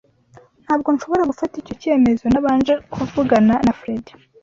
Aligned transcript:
Ntabwo 0.65 0.87
nshobora 0.95 1.29
gufata 1.31 1.53
icyo 1.61 1.73
cyemezo 1.81 2.23
ntabanje 2.27 2.73
kuvugana 2.93 3.53
na 3.65 3.73
Fredy. 3.79 4.11